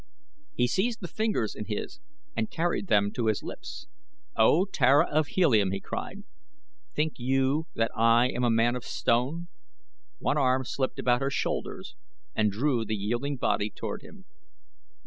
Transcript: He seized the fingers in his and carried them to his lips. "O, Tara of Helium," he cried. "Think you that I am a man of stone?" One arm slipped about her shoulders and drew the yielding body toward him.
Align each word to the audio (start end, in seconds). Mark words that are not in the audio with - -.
He 0.55 0.65
seized 0.65 0.99
the 1.01 1.07
fingers 1.07 1.53
in 1.53 1.65
his 1.65 1.99
and 2.35 2.49
carried 2.49 2.87
them 2.87 3.11
to 3.11 3.27
his 3.27 3.43
lips. 3.43 3.85
"O, 4.35 4.65
Tara 4.65 5.05
of 5.07 5.27
Helium," 5.27 5.69
he 5.69 5.79
cried. 5.79 6.23
"Think 6.95 7.13
you 7.19 7.67
that 7.75 7.91
I 7.95 8.27
am 8.31 8.43
a 8.43 8.49
man 8.49 8.75
of 8.75 8.83
stone?" 8.83 9.47
One 10.17 10.39
arm 10.39 10.63
slipped 10.65 10.97
about 10.97 11.21
her 11.21 11.29
shoulders 11.29 11.95
and 12.33 12.51
drew 12.51 12.83
the 12.83 12.95
yielding 12.95 13.37
body 13.37 13.69
toward 13.69 14.01
him. 14.01 14.25